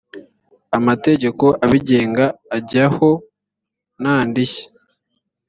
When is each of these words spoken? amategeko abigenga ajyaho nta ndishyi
amategeko 0.77 1.45
abigenga 1.65 2.25
ajyaho 2.57 3.09
nta 4.01 4.17
ndishyi 4.27 4.67